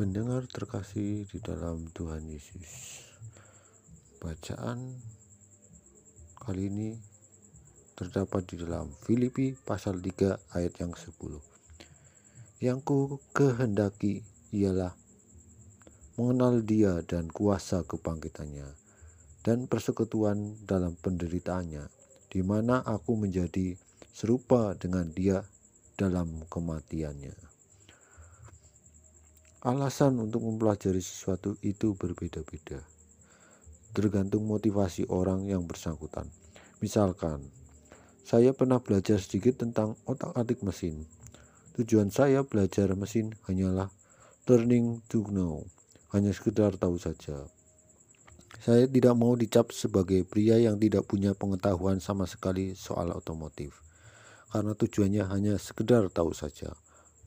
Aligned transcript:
Pendengar 0.00 0.48
terkasih 0.48 1.28
di 1.28 1.44
dalam 1.44 1.84
Tuhan 1.92 2.24
Yesus. 2.24 3.04
Bacaan 4.16 4.96
kali 6.40 6.72
ini 6.72 6.96
terdapat 8.00 8.48
di 8.48 8.64
dalam 8.64 8.88
Filipi 9.04 9.52
pasal 9.52 10.00
3 10.00 10.56
ayat 10.56 10.80
yang 10.80 10.96
10. 10.96 11.59
Yang 12.60 12.78
ku 12.84 12.98
kehendaki 13.32 14.20
ialah 14.52 14.92
mengenal 16.20 16.60
dia 16.60 17.00
dan 17.08 17.32
kuasa 17.32 17.88
kebangkitannya 17.88 18.68
dan 19.40 19.64
persekutuan 19.64 20.60
dalam 20.68 20.92
penderitaannya 21.00 21.88
di 22.28 22.40
mana 22.44 22.84
aku 22.84 23.16
menjadi 23.16 23.80
serupa 24.12 24.76
dengan 24.76 25.08
dia 25.08 25.40
dalam 25.96 26.44
kematiannya. 26.52 27.32
Alasan 29.64 30.20
untuk 30.20 30.44
mempelajari 30.44 31.00
sesuatu 31.00 31.56
itu 31.64 31.96
berbeda-beda, 31.96 32.84
tergantung 33.96 34.44
motivasi 34.44 35.08
orang 35.08 35.48
yang 35.48 35.64
bersangkutan. 35.64 36.28
Misalkan, 36.84 37.44
saya 38.24 38.52
pernah 38.52 38.84
belajar 38.84 39.16
sedikit 39.16 39.60
tentang 39.64 39.96
otak-atik 40.04 40.60
mesin. 40.60 41.08
Tujuan 41.80 42.12
saya 42.12 42.44
belajar 42.44 42.92
mesin 42.92 43.32
hanyalah 43.48 43.88
learning 44.44 45.00
to 45.08 45.24
know, 45.32 45.64
hanya 46.12 46.28
sekedar 46.36 46.76
tahu 46.76 47.00
saja. 47.00 47.48
Saya 48.60 48.84
tidak 48.84 49.16
mau 49.16 49.32
dicap 49.32 49.72
sebagai 49.72 50.28
pria 50.28 50.60
yang 50.60 50.76
tidak 50.76 51.08
punya 51.08 51.32
pengetahuan 51.32 52.04
sama 52.04 52.28
sekali 52.28 52.76
soal 52.76 53.16
otomotif, 53.16 53.80
karena 54.52 54.76
tujuannya 54.76 55.24
hanya 55.32 55.56
sekedar 55.56 56.12
tahu 56.12 56.36
saja 56.36 56.76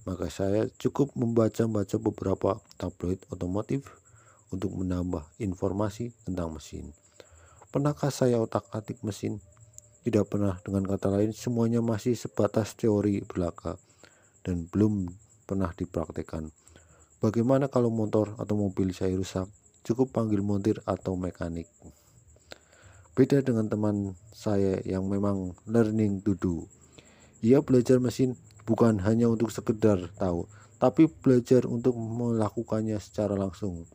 maka 0.03 0.27
saya 0.27 0.67
cukup 0.75 1.15
membaca-baca 1.15 1.95
beberapa 1.95 2.59
tabloid 2.75 3.23
otomotif 3.31 3.87
untuk 4.51 4.75
menambah 4.75 5.23
informasi 5.39 6.11
tentang 6.27 6.51
mesin. 6.51 6.91
Pernahkah 7.71 8.11
saya 8.11 8.37
otak-atik 8.37 9.01
mesin? 9.01 9.39
Tidak 10.03 10.27
pernah, 10.27 10.59
dengan 10.67 10.83
kata 10.83 11.07
lain 11.07 11.31
semuanya 11.31 11.79
masih 11.79 12.19
sebatas 12.19 12.75
teori 12.75 13.23
belaka 13.23 13.79
dan 14.43 14.67
belum 14.69 15.09
pernah 15.47 15.71
dipraktekkan. 15.73 16.51
Bagaimana 17.23 17.71
kalau 17.71 17.87
motor 17.87 18.35
atau 18.35 18.55
mobil 18.59 18.91
saya 18.91 19.15
rusak? 19.15 19.47
Cukup 19.83 20.11
panggil 20.15 20.39
montir 20.39 20.79
atau 20.87 21.15
mekanik. 21.15 21.67
Beda 23.15 23.43
dengan 23.43 23.67
teman 23.67 24.15
saya 24.31 24.79
yang 24.83 25.07
memang 25.07 25.55
learning 25.67 26.23
to 26.23 26.35
do. 26.39 26.67
Ia 27.43 27.59
belajar 27.59 27.99
mesin 27.99 28.39
bukan 28.63 29.03
hanya 29.03 29.27
untuk 29.27 29.51
sekedar 29.51 30.11
tahu, 30.15 30.47
tapi 30.79 31.07
belajar 31.07 31.67
untuk 31.67 31.95
melakukannya 31.95 32.99
secara 32.99 33.35
langsung. 33.35 33.87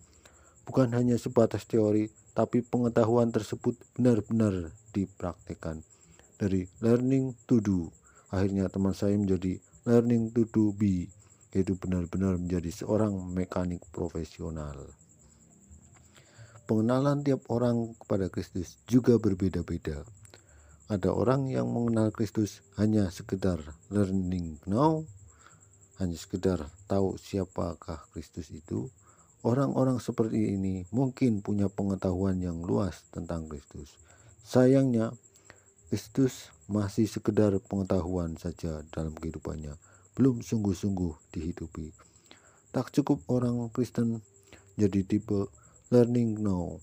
Bukan 0.69 0.93
hanya 0.93 1.17
sebatas 1.17 1.65
teori, 1.65 2.13
tapi 2.37 2.61
pengetahuan 2.61 3.33
tersebut 3.33 3.75
benar-benar 3.97 4.71
dipraktekkan. 4.93 5.81
Dari 6.39 6.71
learning 6.85 7.35
to 7.49 7.59
do, 7.59 7.91
akhirnya 8.31 8.71
teman 8.71 8.95
saya 8.95 9.17
menjadi 9.17 9.59
learning 9.89 10.29
to 10.37 10.45
do 10.53 10.77
be, 10.77 11.09
yaitu 11.57 11.73
benar-benar 11.81 12.37
menjadi 12.37 12.69
seorang 12.69 13.17
mekanik 13.33 13.81
profesional. 13.89 14.77
Pengenalan 16.69 17.25
tiap 17.25 17.49
orang 17.49 17.97
kepada 17.97 18.29
Kristus 18.29 18.77
juga 18.85 19.17
berbeda-beda. 19.17 20.05
Ada 20.93 21.09
orang 21.09 21.49
yang 21.49 21.73
mengenal 21.73 22.13
Kristus 22.13 22.61
hanya 22.77 23.09
sekedar 23.09 23.57
learning 23.89 24.61
now, 24.69 25.09
hanya 25.97 26.21
sekedar 26.21 26.69
tahu 26.85 27.17
siapakah 27.17 28.05
Kristus 28.13 28.53
itu. 28.53 28.93
Orang-orang 29.41 29.97
seperti 30.05 30.53
ini 30.53 30.85
mungkin 30.93 31.41
punya 31.41 31.73
pengetahuan 31.73 32.37
yang 32.45 32.61
luas 32.61 33.09
tentang 33.09 33.49
Kristus. 33.49 33.97
Sayangnya, 34.45 35.17
Kristus 35.89 36.53
masih 36.69 37.09
sekedar 37.09 37.57
pengetahuan 37.65 38.37
saja 38.37 38.85
dalam 38.93 39.17
kehidupannya, 39.17 39.75
belum 40.13 40.45
sungguh-sungguh 40.45 41.33
dihidupi. 41.33 41.97
Tak 42.71 42.93
cukup 42.93 43.25
orang 43.33 43.73
Kristen 43.73 44.21
jadi 44.77 45.01
tipe 45.03 45.49
learning 45.89 46.45
now. 46.45 46.77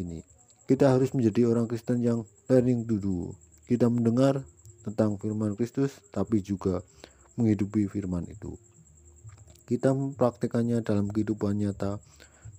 Ini 0.00 0.24
kita 0.64 0.96
harus 0.96 1.12
menjadi 1.12 1.44
orang 1.52 1.68
Kristen 1.68 2.00
yang 2.00 2.24
learning 2.48 2.88
to 2.88 2.96
do. 2.96 3.18
Kita 3.68 3.92
mendengar 3.92 4.40
tentang 4.80 5.20
firman 5.20 5.52
Kristus, 5.54 6.00
tapi 6.08 6.40
juga 6.40 6.80
menghidupi 7.36 7.84
firman 7.86 8.24
itu. 8.26 8.56
Kita 9.68 9.92
mempraktekannya 9.94 10.82
dalam 10.82 11.12
kehidupan 11.12 11.60
nyata. 11.60 12.00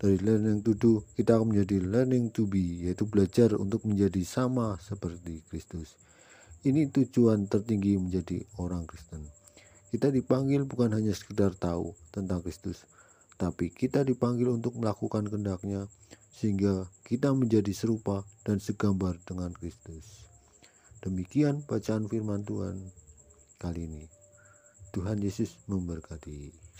Dari 0.01 0.17
learning 0.17 0.65
to 0.65 0.73
do, 0.73 1.05
kita 1.13 1.37
akan 1.37 1.53
menjadi 1.53 1.77
learning 1.77 2.33
to 2.33 2.49
be, 2.49 2.89
yaitu 2.89 3.05
belajar 3.05 3.53
untuk 3.53 3.85
menjadi 3.85 4.25
sama 4.25 4.81
seperti 4.81 5.45
Kristus. 5.45 5.93
Ini 6.65 6.89
tujuan 6.89 7.45
tertinggi 7.45 8.01
menjadi 8.01 8.41
orang 8.57 8.89
Kristen. 8.89 9.21
Kita 9.93 10.09
dipanggil 10.09 10.65
bukan 10.65 10.97
hanya 10.97 11.13
sekedar 11.13 11.53
tahu 11.53 11.93
tentang 12.09 12.41
Kristus, 12.41 12.89
tapi 13.37 13.69
kita 13.69 14.01
dipanggil 14.01 14.49
untuk 14.49 14.73
melakukan 14.73 15.29
kehendaknya 15.29 15.85
sehingga 16.33 16.89
kita 17.05 17.29
menjadi 17.37 17.69
serupa 17.69 18.25
dan 18.41 18.57
segambar 18.57 19.21
dengan 19.21 19.53
Kristus. 19.53 20.25
Demikian 21.05 21.61
bacaan 21.69 22.09
firman 22.09 22.41
Tuhan 22.41 22.89
kali 23.61 23.85
ini. 23.85 24.09
Tuhan 24.89 25.21
Yesus 25.21 25.61
memberkati. 25.69 26.70